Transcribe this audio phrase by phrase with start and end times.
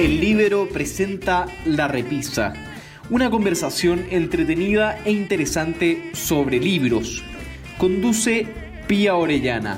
[0.00, 2.54] El Libero presenta La Repisa,
[3.10, 7.22] una conversación entretenida e interesante sobre libros.
[7.76, 8.46] Conduce
[8.88, 9.76] Pía Orellana.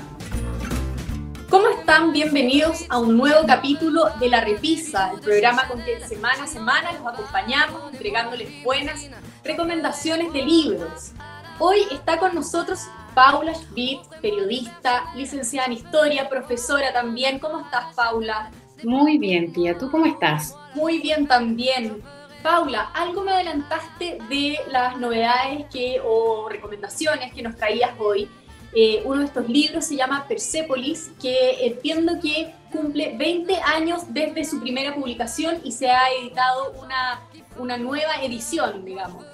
[1.51, 2.13] ¿Cómo están?
[2.13, 6.93] Bienvenidos a un nuevo capítulo de La Repisa, el programa con que semana a semana
[6.93, 9.05] los acompañamos entregándoles buenas
[9.43, 11.11] recomendaciones de libros.
[11.59, 12.79] Hoy está con nosotros
[13.17, 17.41] Paula Schmidt, periodista, licenciada en historia, profesora también.
[17.41, 18.53] ¿Cómo estás, Paula?
[18.83, 19.77] Muy bien, tía.
[19.79, 20.55] ¿Tú cómo estás?
[20.75, 22.03] Muy bien también.
[22.43, 28.29] Paula, algo me adelantaste de las novedades que, o recomendaciones que nos traías hoy.
[28.75, 34.45] Eh, uno de estos libros se llama Persepolis, que entiendo que cumple 20 años desde
[34.45, 37.21] su primera publicación y se ha editado una,
[37.59, 39.25] una nueva edición, digamos.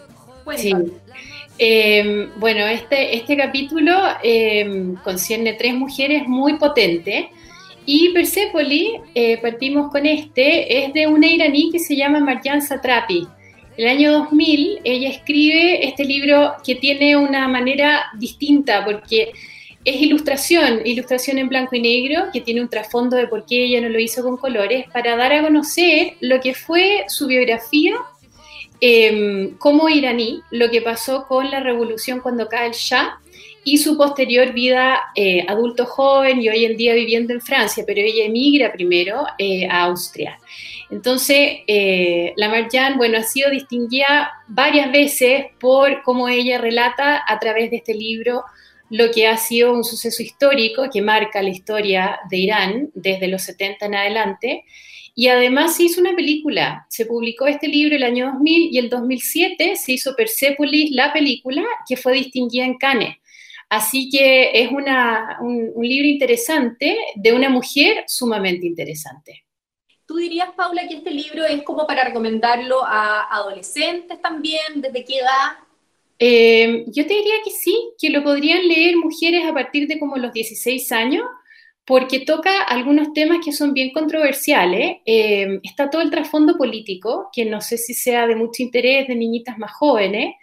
[0.57, 0.73] Sí.
[1.59, 3.93] Eh, bueno, este, este capítulo
[4.23, 7.27] eh, concierne tres mujeres muy potentes
[7.91, 13.27] y Persepolis, eh, partimos con este, es de una iraní que se llama Marjan Satrapi.
[13.79, 19.33] El año 2000 ella escribe este libro que tiene una manera distinta porque
[19.87, 23.81] es ilustración, ilustración en blanco y negro, que tiene un trasfondo de por qué ella
[23.81, 27.95] no lo hizo con colores, para dar a conocer lo que fue su biografía
[28.83, 33.19] eh, como iraní, lo que pasó con la revolución cuando cae el Shah
[33.73, 38.01] y su posterior vida eh, adulto joven y hoy en día viviendo en Francia, pero
[38.01, 40.39] ella emigra primero eh, a Austria.
[40.91, 47.39] Entonces, eh, la Marjan, bueno, ha sido distinguida varias veces por cómo ella relata a
[47.39, 48.43] través de este libro
[48.89, 53.43] lo que ha sido un suceso histórico que marca la historia de Irán desde los
[53.43, 54.65] 70 en adelante.
[55.15, 56.87] Y además se hizo una película.
[56.89, 61.65] Se publicó este libro el año 2000 y el 2007 se hizo Persepolis, la película,
[61.87, 63.17] que fue distinguida en Cannes.
[63.69, 64.85] Así que es un,
[65.83, 69.45] libro interesante de una mujer sumamente interesante.
[70.07, 74.63] ¿Tú dirías, Paula, que este libro es como para recomendarlo a adolescentes también?
[74.77, 75.59] ¿Desde qué edad?
[76.19, 80.17] Eh, yo te diría que sí, que lo podrían leer mujeres a partir de como
[80.17, 81.25] los 16 años,
[81.85, 84.97] porque toca algunos temas que son bien controversiales.
[85.05, 89.15] Eh, está todo el trasfondo político, que no sé si sea de mucho interés de
[89.15, 90.35] niñitas más jóvenes,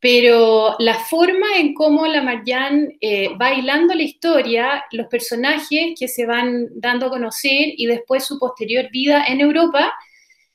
[0.00, 6.06] pero la forma en cómo la Marjan eh, va hilando la historia, los personajes que
[6.06, 9.92] se van dando a conocer y después su posterior vida en Europa,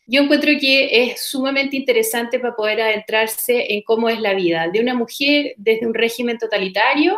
[0.05, 4.79] yo encuentro que es sumamente interesante para poder adentrarse en cómo es la vida de
[4.79, 7.17] una mujer desde un régimen totalitario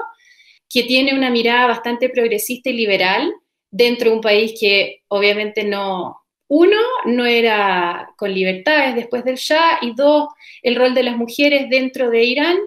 [0.70, 3.34] que tiene una mirada bastante progresista y liberal
[3.70, 6.23] dentro de un país que obviamente no,
[6.56, 10.28] uno, no era con libertades después del Shah, y dos,
[10.62, 12.58] el rol de las mujeres dentro de Irán,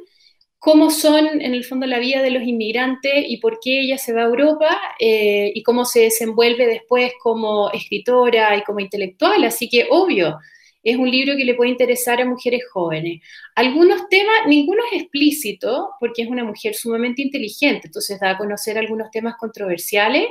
[0.59, 4.13] cómo son en el fondo la vida de los inmigrantes y por qué ella se
[4.13, 9.45] va a Europa eh, y cómo se desenvuelve después como escritora y como intelectual.
[9.45, 10.37] Así que, obvio,
[10.83, 13.23] es un libro que le puede interesar a mujeres jóvenes.
[13.55, 18.79] Algunos temas, ninguno es explícito, porque es una mujer sumamente inteligente, entonces da a conocer
[18.79, 20.27] algunos temas controversiales,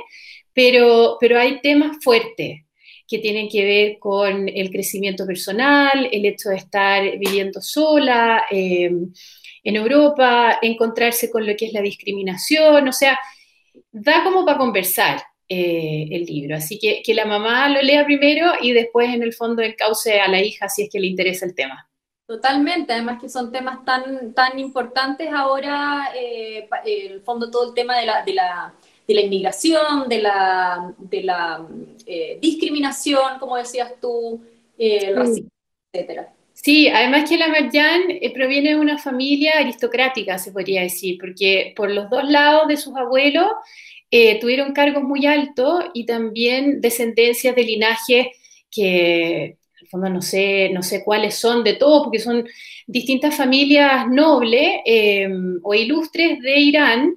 [0.52, 2.65] pero, pero hay temas fuertes
[3.08, 8.90] que tienen que ver con el crecimiento personal, el hecho de estar viviendo sola eh,
[9.62, 13.18] en Europa, encontrarse con lo que es la discriminación, o sea,
[13.92, 16.56] da como para conversar eh, el libro.
[16.56, 20.28] Así que que la mamá lo lea primero y después en el fondo encauce a
[20.28, 21.88] la hija si es que le interesa el tema.
[22.26, 27.96] Totalmente, además que son temas tan, tan importantes ahora, eh, el fondo todo el tema
[27.96, 28.74] de la, de la
[29.06, 31.66] de la inmigración, de la, de la
[32.06, 34.40] eh, discriminación, como decías tú,
[34.76, 35.48] eh, el racismo,
[35.92, 36.32] etcétera.
[36.52, 41.72] Sí, además que la Marjan eh, proviene de una familia aristocrática, se podría decir, porque
[41.76, 43.48] por los dos lados de sus abuelos
[44.40, 48.28] tuvieron cargos muy altos y también descendencias de linajes
[48.70, 52.48] que, en el fondo, no sé, no sé cuáles son de todos, porque son
[52.86, 54.80] distintas familias nobles
[55.62, 57.14] o ilustres de Irán,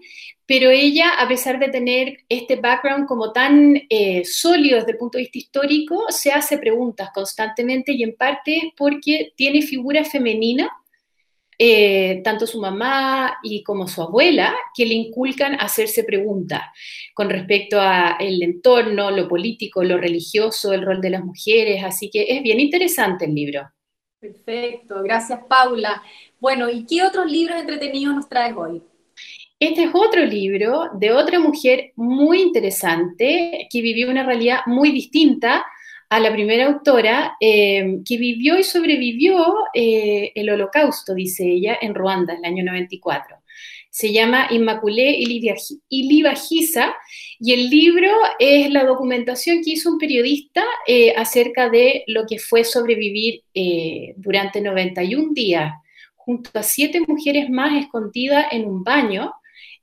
[0.50, 5.20] pero ella, a pesar de tener este background como tan eh, sólido desde el punto
[5.20, 10.68] de vista histórico, se hace preguntas constantemente y en parte es porque tiene figura femenina,
[11.56, 16.64] eh, tanto su mamá y como su abuela, que le inculcan hacerse preguntas
[17.14, 22.26] con respecto al entorno, lo político, lo religioso, el rol de las mujeres, así que
[22.28, 23.70] es bien interesante el libro.
[24.20, 26.02] Perfecto, gracias Paula.
[26.40, 28.82] Bueno, ¿y qué otros libros entretenidos nos traes hoy?
[29.60, 35.66] Este es otro libro de otra mujer muy interesante que vivió una realidad muy distinta
[36.08, 41.94] a la primera autora, eh, que vivió y sobrevivió eh, el holocausto, dice ella, en
[41.94, 43.36] Ruanda, en el año 94.
[43.90, 45.20] se llama Inmaculé
[45.90, 46.96] Ilibagiza
[47.40, 52.40] y el libro es la documentación que hizo un periodista eh, acerca de lo que
[52.40, 55.74] fue sobrevivir eh, durante 91 días
[56.16, 59.34] junto a siete mujeres más escondidas en un baño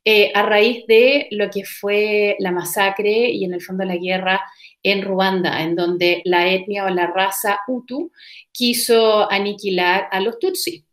[0.08, 4.40] eh, a raíz de lo que fue la masacre y en el fondo la guerra
[4.80, 8.12] en Ruanda, en donde la etnia o la raza Hutu
[8.52, 10.84] quiso aniquilar a los Tutsi.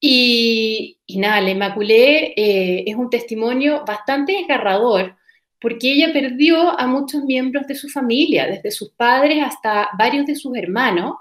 [0.00, 5.16] Y, nada, la Inmaculé eh, es un testimonio bastante desgarrador
[5.60, 10.34] porque ella perdió a muchos miembros de su familia, desde sus padres hasta varios de
[10.34, 11.18] sus hermanos.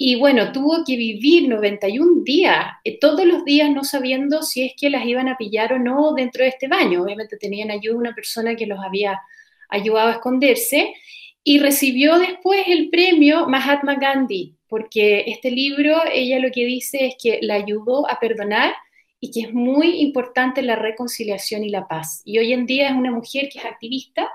[0.00, 4.72] Y bueno, tuvo que vivir 91 días, eh, todos los días no sabiendo si es
[4.78, 7.02] que las iban a pillar o no dentro de este baño.
[7.02, 9.20] Obviamente tenían ayuda una persona que los había
[9.68, 10.94] ayudado a esconderse.
[11.42, 17.14] Y recibió después el premio Mahatma Gandhi, porque este libro, ella lo que dice es
[17.20, 18.74] que la ayudó a perdonar
[19.18, 22.22] y que es muy importante la reconciliación y la paz.
[22.24, 24.30] Y hoy en día es una mujer que es activista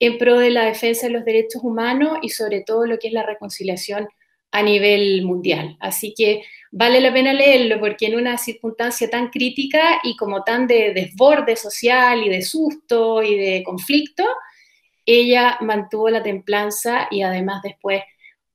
[0.00, 3.12] en pro de la defensa de los derechos humanos y sobre todo lo que es
[3.12, 4.08] la reconciliación
[4.50, 5.76] a nivel mundial.
[5.80, 10.66] Así que vale la pena leerlo porque en una circunstancia tan crítica y como tan
[10.66, 14.24] de desborde social y de susto y de conflicto,
[15.04, 18.02] ella mantuvo la templanza y además después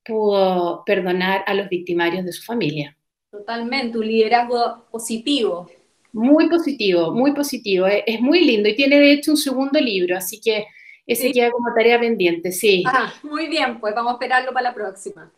[0.03, 2.97] pudo perdonar a los victimarios de su familia.
[3.31, 5.69] Totalmente, un liderazgo positivo.
[6.11, 7.87] Muy positivo, muy positivo.
[7.87, 10.65] Es, muy lindo y tiene de hecho un segundo libro, así que
[11.07, 12.83] ese queda como tarea pendiente, sí.
[12.85, 15.31] Ah, muy bien, pues vamos a esperarlo para la próxima.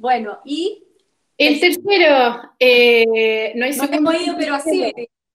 [0.00, 0.82] Bueno, y...
[1.36, 4.12] El tercero, eh, no hay segundo.
[4.12, 4.92] No pero así.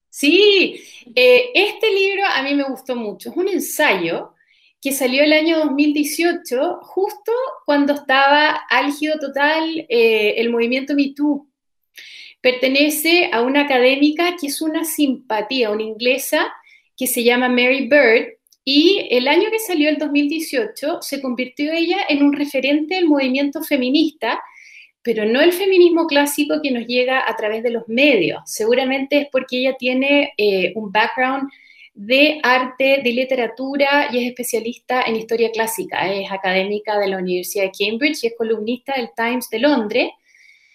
[0.09, 0.81] Sí,
[1.15, 3.29] eh, este libro a mí me gustó mucho.
[3.29, 4.33] Es un ensayo
[4.81, 7.31] que salió el año 2018, justo
[7.65, 11.47] cuando estaba álgido total eh, el movimiento MeToo.
[12.41, 16.51] Pertenece a una académica que es una simpatía, una inglesa
[16.95, 18.35] que se llama Mary Bird,
[18.67, 23.61] y el año que salió, el 2018, se convirtió ella en un referente del movimiento
[23.61, 24.41] feminista,
[25.05, 28.41] pero no el feminismo clásico que nos llega a través de los medios.
[28.47, 31.47] Seguramente es porque ella tiene eh, un background
[31.93, 36.11] de arte, de literatura y es especialista en historia clásica.
[36.11, 40.09] Es académica de la Universidad de Cambridge y es columnista del Times de Londres.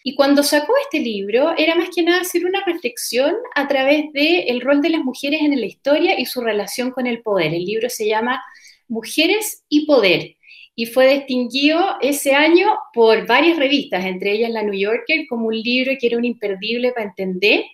[0.04, 4.44] Y cuando sacó este libro, era más que nada hacer una reflexión a través del
[4.46, 7.52] el rol de las mujeres en la historia y su relación con el poder.
[7.52, 8.40] El libro se llama
[8.86, 10.36] Mujeres y Poder
[10.75, 15.61] y fue distinguido ese año por varias revistas, entre ellas la New Yorker, como un
[15.61, 17.64] libro que era un imperdible para entender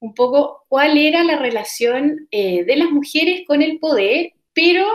[0.00, 4.86] un poco cuál era la relación eh, de las mujeres con el poder, pero,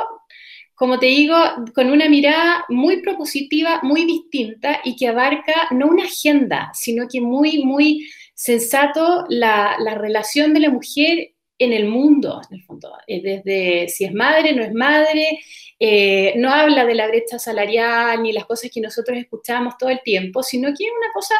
[0.75, 1.35] como te digo,
[1.73, 7.21] con una mirada muy propositiva, muy distinta y que abarca no una agenda, sino que
[7.21, 13.21] muy, muy sensato la, relación de la mujer en el mundo, en el fondo, eh,
[13.21, 15.39] desde si es madre, no es madre,
[15.79, 20.01] eh, no habla de la brecha salarial ni las cosas que nosotros escuchamos todo el
[20.01, 21.35] tiempo, sino que es una cosa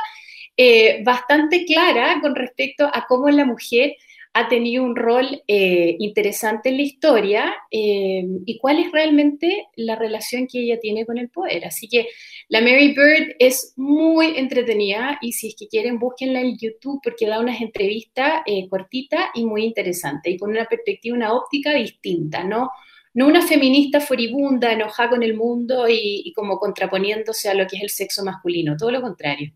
[0.55, 3.95] eh, bastante clara con respecto a cómo la mujer
[4.33, 9.95] ha tenido un rol eh, interesante en la historia eh, y cuál es realmente la
[9.95, 11.65] relación que ella tiene con el poder.
[11.65, 12.07] Así que
[12.47, 17.27] la Mary Bird es muy entretenida y si es que quieren búsquenla en YouTube porque
[17.27, 22.69] da unas entrevistas cortitas y muy interesantes y con una perspectiva, una óptica distinta, ¿no?
[23.13, 27.75] No una feminista furibunda, enojada con el mundo y, y como contraponiéndose a lo que
[27.75, 29.51] es el sexo masculino, todo lo contrario.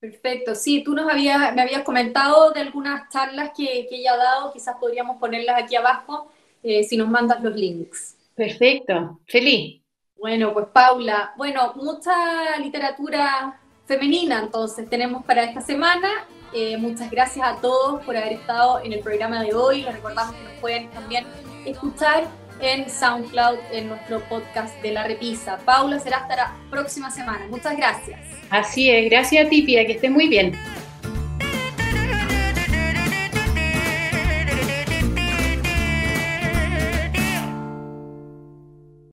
[0.00, 4.16] Perfecto, sí, tú nos habías, me habías comentado de algunas charlas que, que ella ha
[4.16, 8.16] dado, quizás podríamos ponerlas aquí abajo eh, si nos mandas los links.
[8.34, 9.82] Perfecto, feliz.
[10.16, 16.08] Bueno, pues Paula, bueno, mucha literatura femenina entonces tenemos para esta semana.
[16.54, 19.82] Eh, muchas gracias a todos por haber estado en el programa de hoy.
[19.82, 21.26] Les recordamos que nos pueden también
[21.64, 22.24] escuchar
[22.60, 25.58] en SoundCloud en nuestro podcast de La Repisa.
[25.58, 27.46] Paula, será hasta la próxima semana.
[27.48, 28.20] Muchas gracias.
[28.50, 30.52] Así es, gracias a ti, Pia, que estés muy bien.